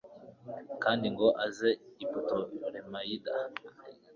[0.83, 1.69] kandi ngo aze
[2.03, 3.33] i putolemayida